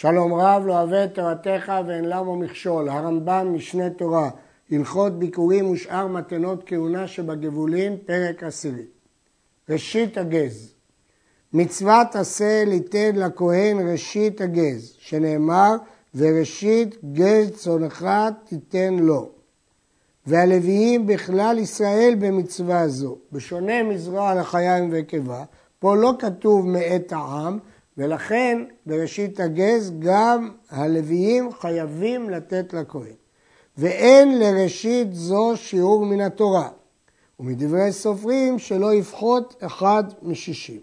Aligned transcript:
שלום 0.00 0.34
רב 0.34 0.62
לא 0.66 0.72
אוהב 0.72 0.92
את 0.92 1.14
תורתך 1.14 1.72
ואין 1.86 2.04
למה 2.04 2.36
מכשול. 2.36 2.88
הרמב"ם 2.88 3.54
משנה 3.54 3.90
תורה, 3.90 4.30
הלכות 4.70 5.18
ביקורים 5.18 5.70
ושאר 5.70 6.06
מתנות 6.06 6.62
כהונה 6.66 7.08
שבגבולים, 7.08 7.96
פרק 8.06 8.42
עשירי. 8.42 8.82
ראשית 9.68 10.18
הגז 10.18 10.74
מצוות 11.52 12.16
עשה 12.16 12.64
ליתן 12.66 13.16
לכהן 13.16 13.88
ראשית 13.92 14.40
הגז, 14.40 14.94
שנאמר 14.98 15.76
וראשית 16.14 17.04
גז 17.12 17.50
צונך 17.50 18.06
תיתן 18.48 18.94
לו. 18.94 19.30
והלוויים 20.26 21.06
בכלל 21.06 21.58
ישראל 21.58 22.14
במצווה 22.18 22.88
זו. 22.88 23.16
בשונה 23.32 23.82
מזרוע 23.82 24.34
לחיים 24.34 24.88
ונקבה, 24.92 25.44
פה 25.78 25.96
לא 25.96 26.12
כתוב 26.18 26.66
מאת 26.66 27.12
העם, 27.12 27.58
ולכן 28.00 28.58
בראשית 28.86 29.40
הגז 29.40 29.92
גם 29.98 30.50
הלוויים 30.70 31.52
חייבים 31.52 32.30
לתת 32.30 32.72
לכהן. 32.72 33.14
ואין 33.78 34.38
לראשית 34.38 35.14
זו 35.14 35.52
שיעור 35.56 36.06
מן 36.06 36.20
התורה. 36.20 36.68
ומדברי 37.40 37.92
סופרים 37.92 38.58
שלא 38.58 38.94
יפחות 38.94 39.62
אחד 39.66 40.04
משישים. 40.22 40.80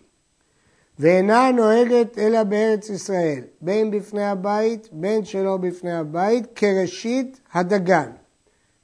ואינה 1.00 1.52
נוהגת 1.52 2.18
אלא 2.18 2.44
בארץ 2.44 2.90
ישראל, 2.90 3.44
בין 3.62 3.92
בפני 3.92 4.26
הבית, 4.26 4.88
בין 4.92 5.26
שלא 5.26 5.58
בפני 5.58 5.94
הבית, 5.94 6.46
כראשית 6.56 7.40
הדגן. 7.54 8.10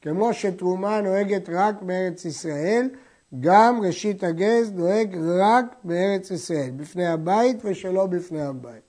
כמו 0.02 0.34
שתרומה 0.34 1.02
נוהגת 1.02 1.49
רק 1.49 1.81
בארץ 1.81 2.26
ישראל, 2.26 2.90
גם 3.39 3.81
ראשית 3.81 4.23
הגז 4.23 4.71
נוהג 4.71 5.17
רק 5.39 5.75
בארץ 5.83 6.31
ישראל, 6.31 6.69
בפני 6.75 7.07
הבית 7.07 7.57
ושלא 7.65 8.05
בפני 8.05 8.41
הבית. 8.41 8.83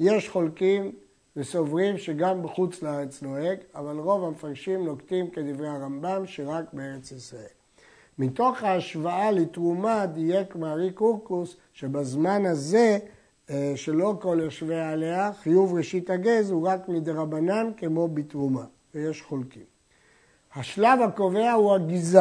יש 0.00 0.28
חולקים 0.28 0.92
וסוברים 1.36 1.98
שגם 1.98 2.42
בחוץ 2.42 2.82
לארץ 2.82 3.22
נוהג, 3.22 3.58
אבל 3.74 3.98
רוב 3.98 4.24
המפרשים 4.24 4.84
נוקטים 4.84 5.30
כדברי 5.30 5.68
הרמב"ם 5.68 6.22
שרק 6.26 6.64
בארץ 6.72 7.12
ישראל. 7.12 7.54
מתוך 8.18 8.62
ההשוואה 8.62 9.30
לתרומה 9.30 10.06
דייק 10.06 10.56
מארי 10.56 10.90
קורקוס 10.90 11.56
שבזמן 11.72 12.46
הזה 12.46 12.98
אה, 13.50 13.72
שלא 13.76 14.14
כל 14.20 14.38
יושבי 14.42 14.80
עליה, 14.80 15.32
חיוב 15.32 15.74
ראשית 15.74 16.10
הגז 16.10 16.50
הוא 16.50 16.68
רק 16.68 16.88
מדרבנן 16.88 17.70
כמו 17.76 18.08
בתרומה, 18.08 18.64
ויש 18.94 19.22
חולקים. 19.22 19.64
השלב 20.54 21.00
הקובע 21.00 21.52
הוא 21.52 21.74
הגיזה. 21.74 22.20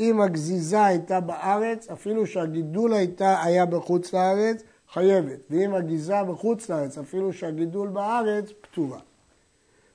אם 0.00 0.20
הגזיזה 0.20 0.84
הייתה 0.84 1.20
בארץ, 1.20 1.88
אפילו 1.90 2.26
שהגידול 2.26 2.92
הייתה, 2.92 3.42
היה 3.42 3.66
בחוץ 3.66 4.12
לארץ, 4.12 4.62
חייבת. 4.92 5.38
ואם 5.50 5.74
הגיזה 5.74 6.22
בחוץ 6.22 6.68
לארץ, 6.68 6.98
אפילו 6.98 7.32
שהגידול 7.32 7.88
בארץ, 7.88 8.52
פטורה. 8.60 8.98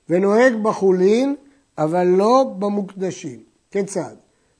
ונוהג 0.08 0.54
בחולין, 0.62 1.36
אבל 1.78 2.04
לא 2.04 2.54
במוקדשים. 2.58 3.42
כיצד? 3.70 4.14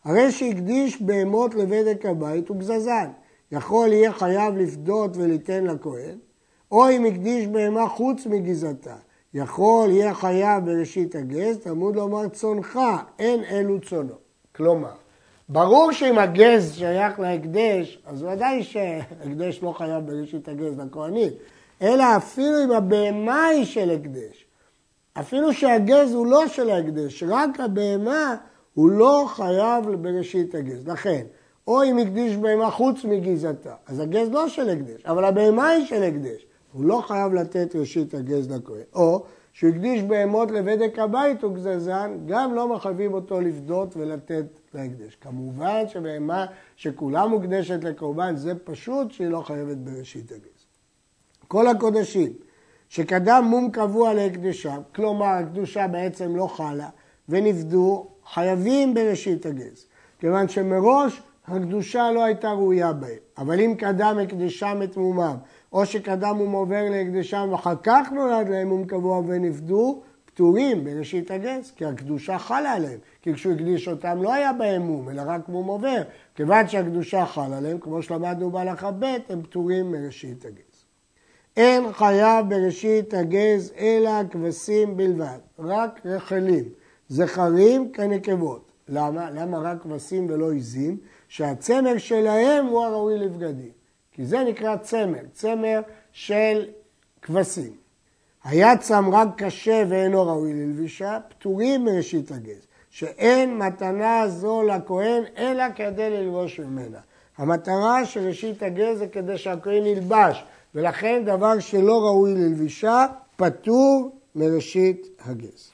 הרי 0.04 0.32
שהקדיש 0.32 1.02
בהמות 1.02 1.54
לבדק 1.54 2.06
הבית 2.06 2.48
הוא 2.48 2.56
גזזן. 2.56 3.10
יכול 3.52 3.92
יהיה 3.92 4.12
חייב 4.12 4.56
לפדות 4.56 5.16
וליתן 5.16 5.64
לכהן, 5.64 6.18
או 6.72 6.90
אם 6.90 7.04
הקדיש 7.04 7.46
בהמה 7.46 7.88
חוץ 7.88 8.26
מגזעתה. 8.26 8.96
יכול 9.34 9.90
יהיה 9.90 10.14
חייב 10.14 10.64
בראשית 10.64 11.14
הגז, 11.14 11.58
תלמוד 11.58 11.96
לומר 11.96 12.28
צונך, 12.28 12.78
אין 13.18 13.44
אלו 13.44 13.80
צונו. 13.80 14.14
כלומר, 14.54 14.92
ברור 15.48 15.92
שאם 15.92 16.18
הגז 16.18 16.74
שייך 16.74 17.20
להקדש, 17.20 17.98
אז 18.06 18.22
ודאי 18.22 18.62
שהקדש 18.62 19.62
לא 19.62 19.72
חייב 19.72 20.06
בראשית 20.06 20.48
הגז 20.48 20.78
לכהנית, 20.78 21.32
אלא 21.82 22.04
אפילו 22.16 22.64
אם 22.64 22.70
הבהמה 22.70 23.44
היא 23.46 23.64
של 23.64 23.90
הקדש. 23.90 24.46
אפילו 25.20 25.52
שהגז 25.52 26.14
הוא 26.14 26.26
לא 26.26 26.48
של 26.48 26.70
ההקדש, 26.70 27.22
רק 27.28 27.60
הבהמה 27.60 28.36
הוא 28.74 28.90
לא 28.90 29.24
חייב 29.28 30.02
בראשית 30.02 30.54
הגז. 30.54 30.88
לכן, 30.88 31.24
או 31.66 31.84
אם 31.84 31.98
הקדיש 31.98 32.36
בהמה 32.36 32.70
חוץ 32.70 33.04
מגזעתה, 33.04 33.74
אז 33.86 34.00
הגז 34.00 34.28
לא 34.30 34.48
של 34.48 34.70
הקדש, 34.70 35.06
אבל 35.06 35.24
הבהמה 35.24 35.68
היא 35.68 35.86
של 35.86 36.02
הקדש. 36.02 36.46
הוא 36.72 36.84
לא 36.84 37.02
חייב 37.06 37.34
לתת 37.34 37.76
ראשית 37.76 38.14
הגז 38.14 38.50
לכהן. 38.50 38.82
או 38.94 39.24
שהוא 39.58 39.70
הקדיש 39.70 40.02
בהמות 40.02 40.50
לבדק 40.50 40.98
הבית 40.98 41.42
הוא 41.42 41.54
גזזן, 41.54 42.18
גם 42.26 42.54
לא 42.54 42.74
מחייבים 42.74 43.14
אותו 43.14 43.40
לפדות 43.40 43.96
ולתת 43.96 44.44
להקדש. 44.74 45.16
כמובן 45.20 45.88
שבהמה 45.88 46.46
שכולה 46.76 47.26
מוקדשת 47.26 47.84
לקורבן, 47.84 48.36
זה 48.36 48.54
פשוט 48.64 49.12
שהיא 49.12 49.28
לא 49.28 49.40
חייבת 49.40 49.76
בראשית 49.76 50.32
הגז. 50.32 50.66
כל 51.48 51.66
הקודשים 51.66 52.32
שקדם 52.88 53.44
מום 53.46 53.70
קבוע 53.70 54.14
להקדשם, 54.14 54.80
כלומר 54.94 55.26
הקדושה 55.26 55.86
בעצם 55.88 56.36
לא 56.36 56.46
חלה, 56.46 56.88
ונפדו, 57.28 58.06
חייבים 58.32 58.94
בראשית 58.94 59.46
הגז. 59.46 59.86
כיוון 60.18 60.48
שמראש 60.48 61.22
הקדושה 61.46 62.10
לא 62.10 62.24
הייתה 62.24 62.50
ראויה 62.50 62.92
בהם. 62.92 63.18
אבל 63.38 63.60
אם 63.60 63.74
קדם 63.78 64.18
הקדשם 64.22 64.80
את 64.84 64.96
מומם, 64.96 65.36
או 65.72 65.86
שקדם 65.86 66.36
מום 66.36 66.52
עובר 66.52 66.90
להקדשם 66.90 67.48
ואחר 67.52 67.74
כך 67.82 68.08
נולד 68.12 68.48
להם 68.48 68.68
מום 68.68 68.84
קבוע 68.84 69.18
ונפדו, 69.18 70.02
פטורים 70.24 70.84
בראשית 70.84 71.30
הגז, 71.30 71.72
כי 71.76 71.84
הקדושה 71.84 72.38
חלה 72.38 72.72
עליהם. 72.72 72.98
כי 73.22 73.34
כשהוא 73.34 73.52
הקדיש 73.52 73.88
אותם 73.88 74.22
לא 74.22 74.32
היה 74.32 74.52
בהם 74.52 74.82
מום, 74.82 75.08
אלא 75.08 75.22
רק 75.26 75.48
מום 75.48 75.66
עובר. 75.66 76.02
כיוון 76.34 76.68
שהקדושה 76.68 77.26
חלה 77.26 77.58
עליהם, 77.58 77.78
כמו 77.78 78.02
שלמדנו 78.02 78.50
בהלכה 78.50 78.90
ב', 78.90 79.16
הם 79.28 79.42
פטורים 79.42 79.92
מראשית 79.92 80.44
הגז. 80.44 80.84
אין 81.56 81.92
חייב 81.92 82.48
בראשית 82.48 83.14
הגז 83.14 83.72
אלא 83.78 84.10
כבשים 84.30 84.96
בלבד, 84.96 85.38
רק 85.58 86.00
רחלים, 86.04 86.64
זכרים 87.08 87.92
כנקבות. 87.92 88.72
למה? 88.88 89.30
למה 89.30 89.58
רק 89.58 89.82
כבשים 89.82 90.26
ולא 90.30 90.52
עיזים? 90.52 90.96
שהצמר 91.28 91.98
שלהם 91.98 92.66
הוא 92.66 92.84
הראוי 92.84 93.18
לבגדים. 93.18 93.77
כי 94.18 94.24
זה 94.24 94.44
נקרא 94.44 94.76
צמר, 94.76 95.20
צמר 95.32 95.80
של 96.12 96.66
כבשים. 97.22 97.72
היה 98.44 98.76
צם 98.76 99.14
רק 99.14 99.28
קשה 99.36 99.84
ואינו 99.88 100.26
ראוי 100.26 100.52
ללבישה, 100.52 101.18
פטורים 101.28 101.84
מראשית 101.84 102.30
הגז, 102.30 102.66
שאין 102.90 103.58
מתנה 103.58 104.28
זו 104.28 104.62
לכהן 104.62 105.22
אלא 105.36 105.64
כדי 105.76 106.10
ללבוש 106.10 106.60
ממנה. 106.60 106.98
המטרה 107.36 108.04
של 108.04 108.26
ראשית 108.26 108.62
הגז 108.62 108.98
זה 108.98 109.06
כדי 109.06 109.38
שהכהן 109.38 109.86
ילבש, 109.86 110.44
ולכן 110.74 111.22
דבר 111.24 111.58
שלא 111.58 112.00
ראוי 112.00 112.34
ללבישה, 112.34 113.06
פטור 113.36 114.16
מראשית 114.34 115.06
הגז. 115.24 115.70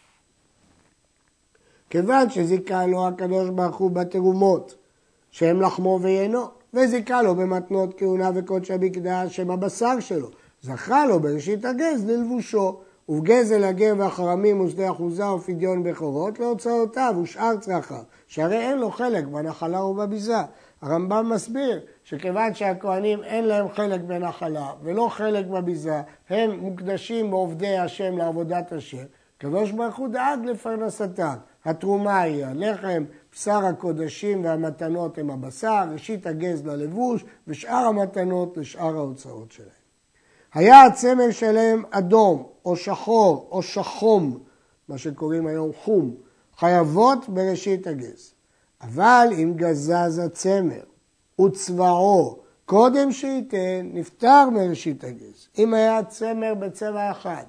כיוון 1.91 2.31
שזיכה 2.31 2.87
לו 2.87 3.09
הקדוש 3.09 3.51
ברוך 3.51 3.77
הוא 3.77 3.91
בתרומות, 3.91 4.75
שהם 5.31 5.63
לחמו 5.63 5.99
ויינו, 6.03 6.45
וזיכה 6.75 7.23
לו 7.23 7.35
במתנות 7.35 7.99
כהונה 7.99 8.31
וקודש 8.35 8.71
המקדש 8.71 9.37
שהם 9.37 9.51
הבשר 9.51 10.01
שלו. 10.01 10.29
זכה 10.63 11.07
לו 11.07 11.21
בראשית 11.21 11.65
הגז 11.65 12.05
ללבושו, 12.11 12.81
ובגזל 13.09 13.65
הגר 13.65 13.95
והחרמים 13.99 14.61
ושדה 14.61 14.91
אחוזה 14.91 15.27
ופדיון 15.31 15.83
בכורות 15.83 16.39
להוצאותיו 16.39 17.15
ושאר 17.23 17.57
צרכיו, 17.57 18.03
שהרי 18.27 18.57
אין 18.57 18.79
לו 18.79 18.91
חלק 18.91 19.25
בנחלה 19.25 19.85
ובביזה. 19.85 20.37
הרמב"ם 20.83 21.31
מסביר 21.33 21.81
שכיוון 22.05 22.55
שהכהנים 22.55 23.23
אין 23.23 23.45
להם 23.45 23.69
חלק 23.69 24.01
בנחלה 24.01 24.73
ולא 24.83 25.09
חלק 25.11 25.47
בביזה, 25.47 26.01
הם 26.31 26.51
מוקדשים 26.61 27.31
בעובדי 27.31 27.79
השם 27.79 28.19
לעבודת 28.19 28.73
השם, 28.73 29.05
הקדוש 29.39 29.71
ברוך 29.71 29.97
הוא 29.97 30.09
דאג 30.09 30.45
לפרנסתם. 30.45 31.35
התרומה 31.65 32.21
היא 32.21 32.47
הלחם, 32.47 33.05
בשר 33.35 33.67
הקודשים 33.67 34.45
והמתנות 34.45 35.19
הם 35.19 35.31
הבשר, 35.31 35.85
ראשית 35.93 36.27
הגז 36.27 36.67
ללבוש 36.67 37.25
ושאר 37.49 37.87
המתנות 37.87 38.57
לשאר 38.57 38.97
ההוצאות 38.97 39.53
שלהם. 39.53 39.69
היה 40.55 40.85
הצמר 40.85 41.31
שלהם 41.31 41.83
אדום 41.91 42.47
או 42.65 42.77
שחור 42.77 43.49
או 43.51 43.63
שחום, 43.63 44.39
מה 44.89 44.99
שקוראים 44.99 45.47
היום 45.47 45.71
חום, 45.85 46.15
חייבות 46.57 47.29
בראשית 47.29 47.87
הגז. 47.87 48.35
אבל 48.81 49.29
אם 49.33 49.53
גזז 49.57 50.19
הצמר 50.19 50.83
וצבעו 51.41 52.39
קודם 52.65 53.13
שייתן, 53.13 53.91
נפטר 53.93 54.51
מראשית 54.51 55.05
הגז. 55.05 55.49
אם 55.59 55.75
היה 55.75 56.05
צמר 56.05 56.55
בצבע 56.55 57.11
אחד 57.11 57.45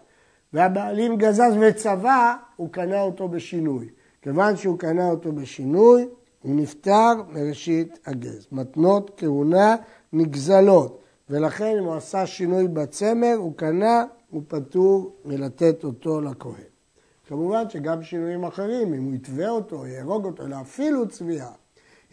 והבעלים 0.54 1.18
גזז 1.18 1.54
וצבע, 1.62 2.34
הוא 2.56 2.70
קנה 2.72 3.02
אותו 3.02 3.28
בשינוי. 3.28 3.90
כיוון 4.26 4.56
שהוא 4.56 4.80
קנה 4.80 5.10
אותו 5.10 5.32
בשינוי, 5.32 6.08
הוא 6.42 6.56
נפטר 6.56 7.14
מראשית 7.34 8.00
הגז. 8.06 8.48
מתנות 8.52 9.12
כהונה 9.18 9.76
נגזלות, 10.14 11.02
ולכן 11.30 11.78
אם 11.80 11.84
הוא 11.84 11.96
עשה 11.96 12.26
שינוי 12.26 12.68
בצמר, 12.68 13.34
הוא 13.38 13.54
קנה, 13.56 14.04
הוא 14.30 14.42
פטור 14.48 15.16
מלתת 15.26 15.84
אותו 15.84 16.22
לכהן. 16.22 16.54
כמובן 17.28 17.70
שגם 17.70 18.04
שינויים 18.04 18.44
אחרים, 18.44 18.94
אם 18.94 19.04
הוא 19.04 19.14
יתווה 19.14 19.50
אותו, 19.50 19.88
יהרוג 19.88 20.26
אותו, 20.26 20.46
אלא 20.46 20.56
אפילו 20.62 21.08
צביעה. 21.08 21.52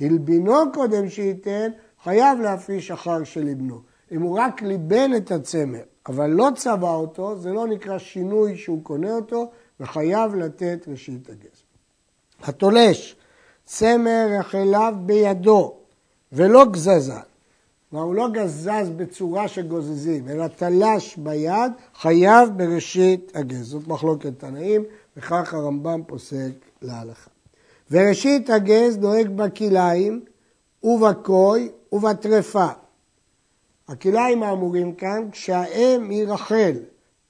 הלבינו 0.01 0.55
קודם 0.75 1.09
שייתן, 1.09 1.71
חייב 2.03 2.41
להפריש 2.41 2.91
אחר 2.91 3.25
של 3.25 3.45
לבנו. 3.45 3.81
אם 4.13 4.23
הוא 4.23 4.39
רק 4.39 4.63
ליבן 4.63 5.11
את 5.17 5.31
הצמר, 5.31 5.83
אבל 6.07 6.31
לא 6.31 6.49
צבע 6.57 6.91
אותו, 6.91 7.37
זה 7.37 7.53
לא 7.53 7.67
נקרא 7.67 7.99
שינוי 7.99 8.57
שהוא 8.57 8.85
קונה 8.85 9.15
אותו, 9.15 9.51
וחייב 9.81 10.35
לתת 10.35 10.89
ראשית 10.89 11.29
הגז. 11.31 11.62
התולש 12.43 13.17
צמר 13.65 14.27
החלב 14.41 14.95
בידו 15.07 15.75
ולא 16.33 16.65
גזזן, 16.65 17.21
כלומר 17.91 18.05
הוא 18.07 18.15
לא 18.15 18.29
גזז 18.29 18.91
בצורה 18.97 19.49
שגוזזים, 19.49 20.29
אלא 20.29 20.47
תלש 20.47 21.17
ביד, 21.17 21.73
חייב 21.95 22.49
בראשית 22.57 23.33
הגז. 23.35 23.67
זאת 23.67 23.89
מחלוקת 23.89 24.39
תנאים, 24.39 24.85
וכך 25.17 25.55
הרמב"ם 25.55 26.03
פוסק 26.07 26.53
להלכה. 26.83 27.31
וראשית 27.91 28.51
הגז 28.51 28.99
נוהג 28.99 29.29
בכליים 29.29 30.25
ובקוי 30.83 31.71
ובטרפה. 31.93 32.69
הכליים 33.89 34.43
האמורים 34.43 34.95
כאן, 34.95 35.29
כשהאם 35.33 36.11
היא 36.11 36.29
רחל, 36.29 36.73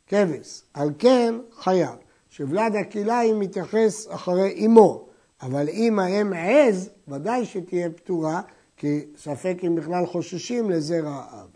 כבש, 0.07 0.63
על 0.75 0.91
כן 0.99 1.35
חייב. 1.59 2.02
שוולד 2.33 2.77
הכליים 2.77 3.41
מתייחס 3.41 4.07
אחרי 4.11 4.67
אמו, 4.67 5.05
אבל 5.43 5.69
אם 5.69 5.99
האם 5.99 6.33
עז, 6.33 6.91
ודאי 7.09 7.45
שתהיה 7.45 7.91
פטורה, 7.91 8.41
כי 8.77 9.01
ספק 9.17 9.57
אם 9.67 9.75
בכלל 9.75 10.07
חוששים 10.07 10.71
לזרע 10.71 11.25
האב. 11.31 11.49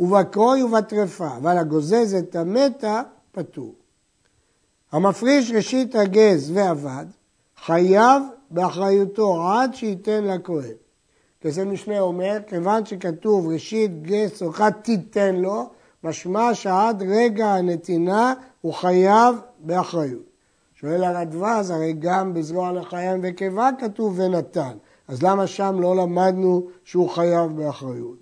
ובקרוי 0.00 0.62
ובטרפה, 0.62 1.36
אבל 1.36 1.58
הגוזז 1.58 2.14
את 2.14 2.36
המתה, 2.36 3.02
פטור. 3.32 3.74
המפריש 4.92 5.50
ראשית 5.50 5.94
הגז 5.94 6.50
ואבד, 6.54 7.06
חייב 7.64 8.22
באחריותו 8.50 9.48
עד 9.48 9.74
שייתן 9.74 10.24
לכהן. 10.24 10.74
כזה 11.40 11.64
משנה 11.64 12.00
אומר, 12.00 12.38
כיוון 12.46 12.86
שכתוב 12.86 13.48
ראשית 13.48 14.02
גז 14.02 14.30
צורכת 14.32 14.72
תיתן 14.82 15.36
לו, 15.36 15.70
משמע 16.04 16.54
שעד 16.54 17.02
רגע 17.02 17.46
הנתינה 17.46 18.34
הוא 18.60 18.74
חייב 18.74 19.36
באחריות. 19.62 20.30
שואל 20.74 21.04
הרדווז, 21.04 21.70
הרי 21.70 21.92
גם 21.92 22.34
בזרוע 22.34 22.72
לחיים 22.72 23.20
וקיבה 23.22 23.70
כתוב 23.78 24.18
ונתן, 24.18 24.76
אז 25.08 25.22
למה 25.22 25.46
שם 25.46 25.76
לא 25.80 25.96
למדנו 25.96 26.68
שהוא 26.84 27.10
חייב 27.10 27.56
באחריות? 27.56 28.18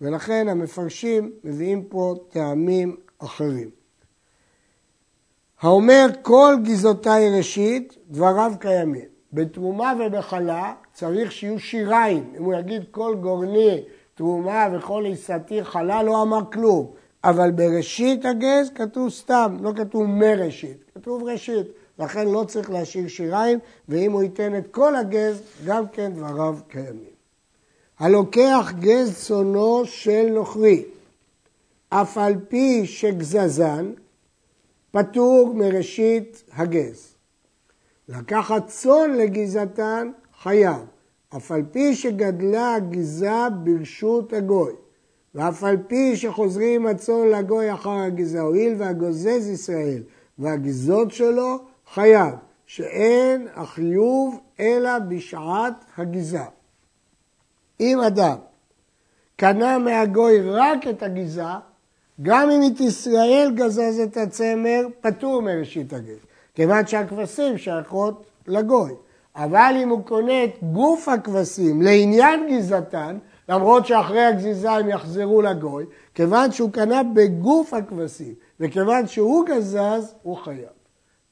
ולכן 0.00 0.48
המפרשים 0.48 1.32
מביאים 1.44 1.84
פה 1.84 2.14
טעמים 2.28 2.96
אחרים. 3.18 3.70
האומר 5.60 6.06
כל 6.22 6.54
גזעותיי 6.64 7.38
ראשית, 7.38 7.96
דבריו 8.10 8.52
קיימים. 8.60 9.10
בתרומה 9.32 9.92
ובחלה 10.00 10.74
צריך 10.92 11.32
שיהיו 11.32 11.58
שיריים. 11.58 12.32
אם 12.38 12.44
הוא 12.44 12.54
יגיד 12.54 12.84
כל 12.90 13.16
גורני 13.20 13.82
תרומה 14.14 14.68
וכל 14.72 15.04
עיסתי 15.04 15.64
חלה, 15.64 16.02
לא 16.02 16.22
אמר 16.22 16.40
כלום. 16.52 16.92
אבל 17.24 17.50
בראשית 17.50 18.24
הגז 18.24 18.70
כתוב 18.74 19.10
סתם, 19.10 19.56
לא 19.60 19.72
כתוב 19.76 20.06
מראשית, 20.06 20.76
כתוב 20.94 21.22
ראשית. 21.22 21.66
לכן 21.98 22.28
לא 22.28 22.44
צריך 22.48 22.70
להשאיר 22.70 23.08
שיריים, 23.08 23.58
ואם 23.88 24.12
הוא 24.12 24.22
ייתן 24.22 24.58
את 24.58 24.66
כל 24.70 24.96
הגז, 24.96 25.42
גם 25.66 25.88
כן 25.88 26.12
דבריו 26.14 26.58
קיימים. 26.68 27.10
הלוקח 27.98 28.72
גז 28.80 29.16
צונו 29.26 29.82
של 29.84 30.26
נוכרי, 30.30 30.84
אף 31.88 32.18
על 32.18 32.34
פי 32.48 32.86
שגזזן, 32.86 33.92
פטור 34.90 35.54
מראשית 35.54 36.42
הגז. 36.52 37.14
לקחת 38.08 38.66
צאן 38.66 39.10
לגזעתן, 39.10 40.10
חייב, 40.42 40.82
אף 41.36 41.52
על 41.52 41.62
פי 41.72 41.94
שגדלה 41.94 42.74
הגזע 42.74 43.48
ברשות 43.64 44.32
הגוי, 44.32 44.72
ואף 45.34 45.64
על 45.64 45.76
פי 45.86 46.16
שחוזרים 46.16 46.86
הצאן 46.86 47.28
לגוי 47.28 47.72
אחר 47.72 47.90
הגזע, 47.90 48.40
הואיל 48.40 48.74
והגוזז 48.78 49.48
ישראל 49.48 50.02
והגזות 50.38 51.12
שלו, 51.12 51.58
חייב, 51.94 52.34
שאין 52.66 53.48
החיוב 53.54 54.40
אלא 54.60 54.98
בשעת 54.98 55.74
הגיזה. 55.96 56.44
אם 57.80 58.00
אדם 58.00 58.36
קנה 59.36 59.78
מהגוי 59.78 60.40
רק 60.50 60.88
את 60.88 61.02
הגיזה, 61.02 61.42
גם 62.22 62.50
אם 62.50 62.60
את 62.72 62.80
ישראל 62.80 63.52
גזז 63.54 64.00
את 64.00 64.16
הצמר, 64.16 64.86
פטור 65.00 65.42
מראשית 65.42 65.92
הגז, 65.92 66.18
כיוון 66.54 66.86
שהכבשים 66.86 67.58
שייכות 67.58 68.24
לגוי. 68.46 68.92
אבל 69.36 69.74
אם 69.82 69.88
הוא 69.88 70.04
קונה 70.04 70.44
את 70.44 70.50
גוף 70.62 71.08
הכבשים 71.08 71.82
לעניין 71.82 72.46
גזעתן, 72.50 73.18
למרות 73.50 73.86
שאחרי 73.86 74.24
הגזיזה 74.24 74.70
הם 74.70 74.88
יחזרו 74.88 75.42
לגוי, 75.42 75.86
כיוון 76.14 76.52
שהוא 76.52 76.70
קנה 76.70 77.02
בגוף 77.02 77.74
הכבשים, 77.74 78.34
וכיוון 78.60 79.06
שהוא 79.06 79.46
גזז, 79.46 80.14
הוא 80.22 80.36
חייב. 80.36 80.68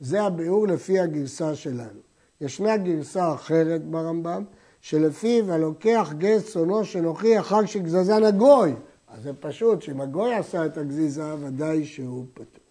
זה 0.00 0.22
הביאור 0.22 0.68
לפי 0.68 1.00
הגרסה 1.00 1.54
שלנו. 1.54 2.00
ישנה 2.40 2.76
גרסה 2.76 3.34
אחרת 3.34 3.84
ברמב"ם, 3.84 4.44
שלפיו 4.80 5.52
הלוקח 5.52 6.12
גז 6.18 6.44
צונו 6.44 6.84
שנוכי 6.84 7.38
אחר 7.38 7.66
שגזזן 7.66 8.24
הגוי. 8.24 8.74
אז 9.08 9.22
זה 9.22 9.32
פשוט, 9.40 9.82
שאם 9.82 10.00
הגוי 10.00 10.34
עשה 10.34 10.66
את 10.66 10.78
הגזיזה, 10.78 11.34
ודאי 11.40 11.84
שהוא 11.84 12.24
פטור. 12.34 12.64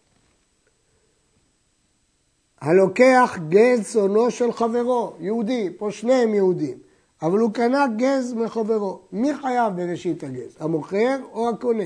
הלוקח 2.62 3.38
גז 3.50 3.92
צונו 3.94 4.32
של 4.32 4.52
חברו, 4.52 5.14
יהודי, 5.20 5.70
פה 5.78 5.92
שניהם 5.92 6.34
יהודים, 6.34 6.78
אבל 7.22 7.40
הוא 7.40 7.54
קנה 7.54 7.86
גז 7.98 8.34
מחברו. 8.34 9.00
מי 9.12 9.34
חייב 9.34 9.75
בראשית 9.75 10.24
הגז, 10.24 10.58
המוכר 10.60 11.18
או 11.34 11.50
הקונה? 11.50 11.84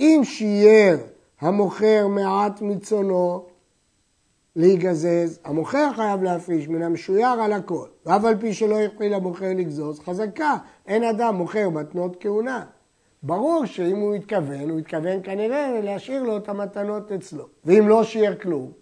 אם 0.00 0.20
שייר 0.24 0.98
המוכר 1.40 2.06
מעט 2.08 2.62
מצונו, 2.62 3.46
להיגזז, 4.56 5.38
המוכר 5.44 5.92
חייב 5.96 6.22
להפריש 6.22 6.68
מן 6.68 6.82
המשויר 6.82 7.26
על 7.26 7.52
הכל, 7.52 7.86
ואף 8.06 8.24
על 8.24 8.36
פי 8.40 8.54
שלא 8.54 8.76
יתחיל 8.76 9.14
המוכר 9.14 9.48
לגזוז, 9.56 10.00
חזקה, 10.00 10.56
אין 10.86 11.04
אדם 11.04 11.34
מוכר 11.34 11.68
מתנות 11.68 12.16
כהונה. 12.20 12.64
ברור 13.22 13.66
שאם 13.66 13.96
הוא 13.96 14.14
התכוון, 14.14 14.70
הוא 14.70 14.78
התכוון 14.78 15.22
כנראה 15.22 15.80
להשאיר 15.82 16.22
לו 16.22 16.36
את 16.36 16.48
המתנות 16.48 17.12
אצלו. 17.12 17.44
ואם 17.64 17.88
לא 17.88 18.04
שיער 18.04 18.34
כלום, 18.34 18.72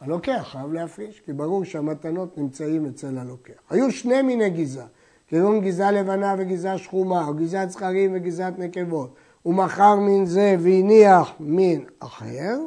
הלוקח 0.00 0.48
חייב 0.52 0.72
להפריש, 0.72 1.20
כי 1.20 1.32
ברור 1.32 1.64
שהמתנות 1.64 2.38
נמצאים 2.38 2.86
אצל 2.86 3.18
הלוקח. 3.18 3.52
היו 3.70 3.92
שני 3.92 4.22
מיני 4.22 4.50
גיזה, 4.50 4.84
כגון 5.28 5.60
גיזה 5.60 5.90
לבנה 5.90 6.34
וגיזה 6.38 6.78
שחומה, 6.78 7.26
או 7.26 7.34
גיזת 7.34 7.66
זכרים 7.68 8.10
וגיזת 8.14 8.52
נקבות. 8.58 9.14
הוא 9.42 9.54
מכר 9.54 9.96
מין 9.96 10.26
זה 10.26 10.56
והניח 10.60 11.32
מין 11.40 11.84
אחר, 11.98 12.58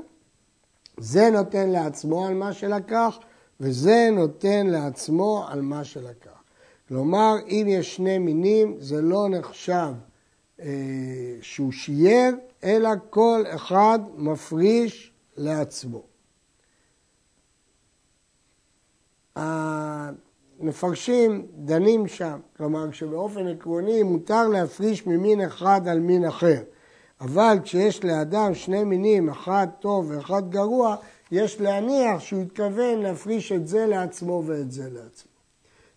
זה 0.97 1.29
נותן 1.29 1.69
לעצמו 1.69 2.25
על 2.25 2.33
מה 2.33 2.53
שלקח, 2.53 3.19
וזה 3.59 4.09
נותן 4.11 4.67
לעצמו 4.67 5.45
על 5.47 5.61
מה 5.61 5.83
שלקח. 5.83 6.41
כלומר, 6.87 7.35
אם 7.47 7.65
יש 7.69 7.95
שני 7.95 8.17
מינים, 8.17 8.75
זה 8.79 9.01
לא 9.01 9.27
נחשב 9.29 9.93
אה, 10.59 10.67
שהוא 11.41 11.71
שייר, 11.71 12.35
אלא 12.63 12.89
כל 13.09 13.43
אחד 13.47 13.99
מפריש 14.17 15.11
לעצמו. 15.37 16.03
המפרשים 20.61 21.45
דנים 21.55 22.07
שם, 22.07 22.39
כלומר 22.57 22.91
שבאופן 22.91 23.47
עקרוני 23.47 24.03
מותר 24.03 24.47
להפריש 24.47 25.07
ממין 25.07 25.41
אחד 25.41 25.87
על 25.87 25.99
מין 25.99 26.25
אחר. 26.25 26.61
אבל 27.21 27.57
כשיש 27.63 28.03
לאדם 28.05 28.53
שני 28.53 28.83
מינים, 28.83 29.29
אחד 29.29 29.67
טוב 29.79 30.11
ואחד 30.11 30.49
גרוע, 30.49 30.95
יש 31.31 31.61
להניח 31.61 32.19
שהוא 32.19 32.41
התכוון 32.41 32.99
להפריש 32.99 33.51
את 33.51 33.67
זה 33.67 33.85
לעצמו 33.85 34.43
ואת 34.45 34.71
זה 34.71 34.83
לעצמו. 34.83 35.31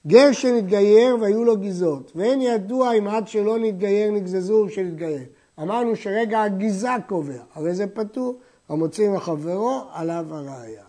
גר 0.06 0.33
שנתגייר 0.33 1.16
והיו 1.21 1.44
לו 1.44 1.56
גזות, 1.56 2.12
ואין 2.14 2.42
ידוע 2.42 2.92
אם 2.92 3.09
עד 3.09 3.28
שלא 3.28 3.59
נתגייר 3.59 4.11
נגזזו 4.11 4.62
או 4.62 4.68
שנתגייר. 4.68 5.25
אמרנו 5.62 5.97
שרגע 5.97 6.42
הגיזה 6.42 6.88
קובע, 7.09 7.42
הרי 7.54 7.75
זה 7.75 7.87
פטור, 7.87 8.38
המוציא 8.68 9.11
מחברו 9.11 9.80
עליו 9.92 10.26
הראייה. 10.30 10.85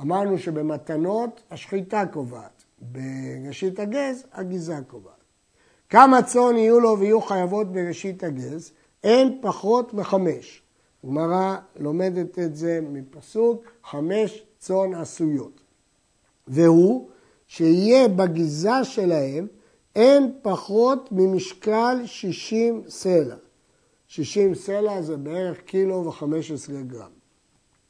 אמרנו 0.00 0.38
שבמתנות 0.38 1.40
השחיטה 1.50 2.04
קובעת, 2.12 2.53
בראשית 2.92 3.80
הגז 3.80 4.24
הגיזה 4.32 4.76
קובעת. 4.86 5.14
כמה 5.90 6.22
צאן 6.22 6.56
יהיו 6.56 6.80
לו 6.80 6.98
ויהיו 6.98 7.20
חייבות 7.20 7.72
בראשית 7.72 8.24
הגז? 8.24 8.72
אין 9.04 9.38
פחות 9.42 9.94
מחמש. 9.94 10.62
הגמרא 11.04 11.56
לומדת 11.76 12.38
את 12.38 12.56
זה 12.56 12.80
מפסוק 12.82 13.64
חמש 13.84 14.42
צאן 14.58 14.94
עשויות. 14.94 15.60
והוא 16.48 17.08
שיהיה 17.46 18.08
בגיזה 18.08 18.84
שלהם 18.84 19.46
אין 19.96 20.32
פחות 20.42 21.08
ממשקל 21.12 21.96
שישים 22.04 22.82
סלע. 22.88 23.36
שישים 24.08 24.54
סלע 24.54 25.02
זה 25.02 25.16
בערך 25.16 25.60
קילו 25.60 26.06
וחמש 26.06 26.50
עשרה 26.50 26.82
גרם. 26.82 27.10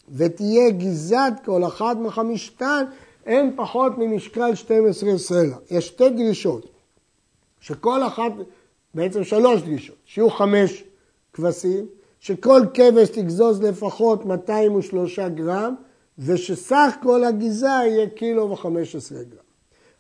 ותהיה 0.09 0.71
גיזת 0.71 1.33
כל 1.45 1.65
אחד 1.65 2.01
מחמישתן 2.01 2.85
אין 3.27 3.53
פחות 3.57 3.99
ממשקל 3.99 4.55
12 4.55 5.19
סלע. 5.19 5.57
יש 5.71 5.87
שתי 5.87 6.11
דרישות, 6.11 6.67
שכל 7.61 8.07
אחת, 8.07 8.33
בעצם 8.95 9.25
שלוש 9.25 9.63
דרישות, 9.63 9.97
שיהיו 10.05 10.31
חמש 10.31 10.85
כבשים, 11.33 11.87
שכל 12.21 12.61
כבש 12.75 13.09
תגזוז 13.09 13.63
לפחות 13.63 14.25
203 14.27 15.19
גרם, 15.19 15.75
ושסך 16.19 16.95
כל 17.03 17.25
הגיזה 17.25 17.67
יהיה 17.67 18.09
קילו 18.09 18.51
וחמש 18.51 18.97
עשרה 18.97 19.23
גרם. 19.23 19.45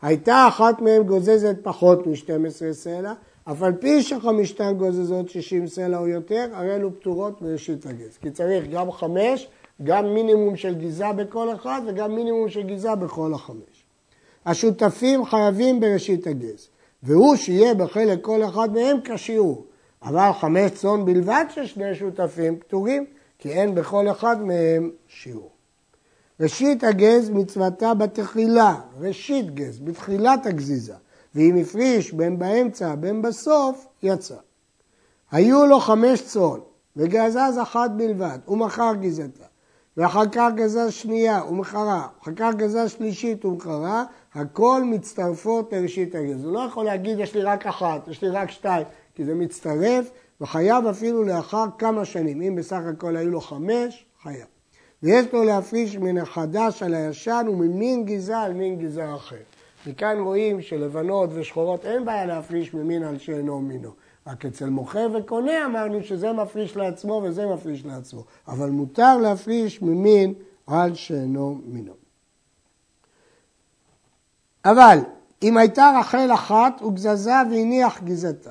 הייתה 0.02 0.48
אחת 0.48 0.80
מהן 0.80 1.02
גוזזת 1.02 1.56
פחות 1.62 2.06
מ-12 2.06 2.72
סלע, 2.72 3.12
אף 3.44 3.62
על 3.62 3.72
פי 3.72 4.02
שחמישתן 4.02 4.74
גוזזות 4.78 5.28
60 5.28 5.66
סלע 5.66 5.98
או 5.98 6.08
יותר, 6.08 6.48
הרי 6.52 6.74
אלו 6.74 7.00
פטורות 7.00 7.42
מראשית 7.42 7.86
הגז. 7.86 8.18
כי 8.22 8.30
צריך 8.30 8.64
גם 8.70 8.92
חמש, 8.92 9.48
גם 9.82 10.14
מינימום 10.14 10.56
של 10.56 10.74
גיזה 10.74 11.12
בכל 11.12 11.54
אחד 11.54 11.80
וגם 11.86 12.14
מינימום 12.14 12.48
של 12.48 12.62
גיזה 12.62 12.94
בכל 12.94 13.34
החמש. 13.34 13.84
השותפים 14.46 15.24
חייבים 15.24 15.80
בראשית 15.80 16.26
הגז, 16.26 16.68
והוא 17.02 17.36
שיהיה 17.36 17.74
בחלק 17.74 18.18
כל 18.22 18.44
אחד 18.44 18.72
מהם 18.72 18.96
כשיעור. 19.04 19.64
אבל 20.02 20.30
חמש 20.40 20.70
צאן 20.70 21.04
בלבד 21.04 21.44
של 21.50 21.66
שני 21.66 21.94
שותפים 21.94 22.56
פטורים, 22.56 23.04
כי 23.38 23.50
אין 23.50 23.74
בכל 23.74 24.10
אחד 24.10 24.42
מהם 24.42 24.90
שיעור. 25.08 25.50
ראשית 26.40 26.84
הגז 26.84 27.30
מצוותה 27.30 27.94
בתחילה, 27.94 28.74
ראשית 29.00 29.54
גז, 29.54 29.78
בתחילת 29.78 30.46
הגזיזה, 30.46 30.94
ואם 31.34 31.56
הפריש 31.56 32.12
בין 32.12 32.38
באמצע 32.38 32.94
בין 32.94 33.22
בסוף, 33.22 33.86
יצא. 34.02 34.36
היו 35.30 35.66
לו 35.66 35.80
חמש 35.80 36.22
צאן, 36.22 36.58
וגזז 36.96 37.58
אחת 37.62 37.90
בלבד, 37.96 38.38
ומכר 38.48 38.92
גזתה, 39.00 39.44
ואחר 39.96 40.26
כך 40.32 40.50
גזז 40.54 40.92
שנייה 40.92 41.44
ומכרה, 41.50 42.08
אחר 42.22 42.32
כך 42.36 42.54
גזז 42.56 42.90
שלישית 42.90 43.44
ומכרה, 43.44 44.04
הכל 44.34 44.82
מצטרפות 44.84 45.72
לראשית 45.72 46.14
הגז. 46.14 46.44
הוא 46.44 46.52
לא 46.52 46.60
יכול 46.60 46.84
להגיד 46.84 47.18
יש 47.18 47.34
לי 47.34 47.42
רק 47.42 47.66
אחת, 47.66 48.08
יש 48.08 48.22
לי 48.22 48.28
רק 48.28 48.50
שתיים, 48.50 48.86
כי 49.14 49.24
זה 49.24 49.34
מצטרף, 49.34 50.10
וחייב 50.40 50.86
אפילו 50.86 51.24
לאחר 51.24 51.64
כמה 51.78 52.04
שנים. 52.04 52.42
אם 52.42 52.56
בסך 52.56 52.80
הכל 52.90 53.16
היו 53.16 53.30
לו 53.30 53.40
חמש, 53.40 54.06
חייב. 54.22 54.46
ויש 55.02 55.26
לו 55.32 55.44
להפריש 55.44 55.96
מן 55.96 56.18
החדש 56.18 56.82
על 56.82 56.94
הישן 56.94 57.46
וממין 57.48 58.04
גזע 58.04 58.38
על 58.38 58.52
מין 58.52 58.78
גזע 58.78 59.14
אחר. 59.14 59.36
מכאן 59.86 60.18
רואים 60.20 60.62
שלבנות 60.62 61.30
ושחורות 61.32 61.84
אין 61.86 62.04
בעיה 62.04 62.26
להפריש 62.26 62.74
ממין 62.74 63.02
על 63.02 63.18
שאינו 63.18 63.60
מינו. 63.60 63.90
רק 64.26 64.46
אצל 64.46 64.68
מוכר 64.68 65.08
וקונה 65.14 65.66
אמרנו 65.66 66.02
שזה 66.02 66.32
מפריש 66.32 66.76
לעצמו 66.76 67.22
וזה 67.24 67.46
מפריש 67.46 67.84
לעצמו. 67.84 68.24
אבל 68.48 68.70
מותר 68.70 69.16
להפריש 69.16 69.82
ממין 69.82 70.34
על 70.66 70.94
שאינו 70.94 71.60
מינו. 71.64 71.92
אבל 74.64 74.98
אם 75.42 75.56
הייתה 75.56 75.92
רחל 76.00 76.30
אחת 76.34 76.82
וגזזה 76.82 77.34
והניח 77.50 78.02
גזתה, 78.02 78.50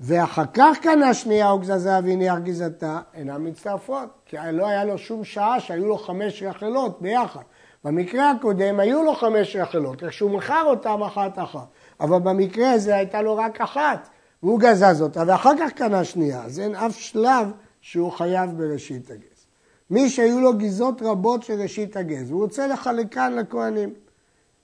ואחר 0.00 0.44
כך 0.54 0.78
קנה 0.82 1.14
שנייה 1.14 1.54
וגזזה 1.54 1.98
והניח 2.04 2.38
גזתה, 2.38 3.00
אינן 3.14 3.48
מצטרפות, 3.48 4.08
כי 4.26 4.36
לא 4.52 4.66
היה 4.66 4.84
לו 4.84 4.98
שום 4.98 5.24
שעה 5.24 5.60
שהיו 5.60 5.86
לו 5.86 5.98
חמש 5.98 6.42
רחלות 6.42 7.02
ביחד. 7.02 7.42
במקרה 7.84 8.30
הקודם 8.30 8.80
היו 8.80 9.02
לו 9.02 9.14
חמש 9.14 9.56
רחלות, 9.56 10.02
איך 10.02 10.12
שהוא 10.12 10.30
מכר 10.30 10.62
אותן 10.66 11.02
אחת 11.06 11.38
אחת, 11.38 11.66
אבל 12.00 12.18
במקרה 12.18 12.72
הזה 12.72 12.96
הייתה 12.96 13.22
לו 13.22 13.36
רק 13.36 13.60
אחת, 13.60 14.08
והוא 14.42 14.60
גזז 14.60 15.02
אותה, 15.02 15.22
ואחר 15.26 15.52
כך 15.60 15.72
קנה 15.72 16.04
שנייה, 16.04 16.42
אז 16.44 16.60
אין 16.60 16.74
אף 16.74 16.98
שלב 16.98 17.50
שהוא 17.80 18.12
חייב 18.12 18.50
בראשית 18.58 19.10
הגז. 19.10 19.46
מי 19.90 20.08
שהיו 20.08 20.40
לו 20.40 20.58
גזות 20.58 21.02
רבות 21.02 21.42
של 21.42 21.60
ראשית 21.60 21.96
הגז, 21.96 22.30
הוא 22.30 22.42
רוצה 22.42 22.66
לחלקן 22.66 23.32
לכהנים. 23.32 23.94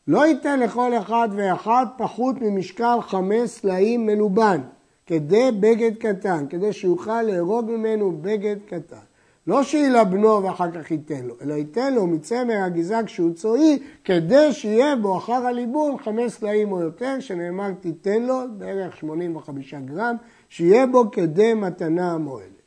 לא 0.08 0.26
ייתן 0.26 0.60
לכל 0.60 0.98
אחד 0.98 1.28
ואחד 1.36 1.86
פחות 1.98 2.36
ממשקל 2.40 2.98
חמש 3.00 3.50
סלעים 3.50 4.06
מלובן, 4.06 4.60
כדי 5.06 5.50
בגד 5.60 5.96
קטן, 5.96 6.46
כדי 6.50 6.72
שיוכל 6.72 7.22
להרוג 7.22 7.70
ממנו 7.70 8.18
בגד 8.22 8.56
קטן. 8.66 9.13
לא 9.46 9.62
שילבנו 9.62 10.42
ואחר 10.42 10.70
כך 10.70 10.90
ייתן 10.90 11.24
לו, 11.24 11.34
אלא 11.42 11.54
ייתן 11.54 11.94
לו 11.94 12.06
מצמר 12.06 12.62
הגזע 12.64 13.00
כשהוא 13.06 13.32
צועי, 13.32 13.78
כדי 14.04 14.52
שיהיה 14.52 14.96
בו 14.96 15.18
אחר 15.18 15.46
הליבון 15.46 15.98
חמש 15.98 16.32
סלעים 16.32 16.72
או 16.72 16.80
יותר, 16.80 17.20
שנאמר 17.20 17.72
תיתן 17.80 18.22
לו, 18.22 18.40
בערך 18.58 18.96
85 18.96 19.74
גרם, 19.74 20.16
שיהיה 20.48 20.86
בו 20.86 21.10
כדי 21.10 21.54
מתנה 21.54 22.12
המועלת. 22.12 22.62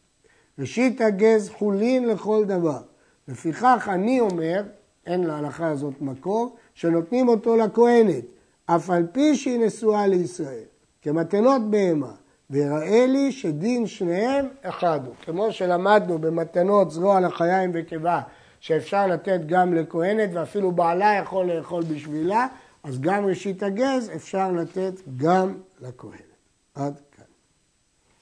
ראשית 0.59 1.01
הגז 1.01 1.49
חולין 1.49 2.07
לכל 2.07 2.45
דבר. 2.45 2.81
לפיכך 3.27 3.89
אני 3.91 4.19
אומר, 4.19 4.63
אין 5.05 5.23
להלכה 5.23 5.67
הזאת 5.67 6.01
מקור, 6.01 6.55
שנותנים 6.73 7.27
אותו 7.27 7.57
לכהנת, 7.57 8.25
אף 8.65 8.89
על 8.89 9.07
פי 9.11 9.35
שהיא 9.35 9.59
נשואה 9.59 10.07
לישראל, 10.07 10.63
כמתנות 11.01 11.61
בהמה. 11.69 12.11
ויראה 12.49 13.05
לי 13.07 13.31
שדין 13.31 13.87
שניהם 13.87 14.47
אחד 14.61 14.99
הוא. 15.05 15.13
כמו 15.21 15.51
שלמדנו 15.51 16.17
במתנות 16.19 16.91
זרוע 16.91 17.19
לחיים 17.19 17.71
וקיבה, 17.73 18.21
שאפשר 18.59 19.07
לתת 19.07 19.39
גם 19.45 19.73
לכהנת 19.73 20.29
ואפילו 20.33 20.71
בעלה 20.71 21.13
יכול 21.23 21.45
לאכול 21.45 21.83
בשבילה, 21.83 22.47
אז 22.83 22.99
גם 23.01 23.25
ראשית 23.25 23.63
הגז 23.63 24.11
אפשר 24.15 24.51
לתת 24.51 24.93
גם 25.17 25.57
לכהנת. 25.81 26.21
עד 26.75 26.93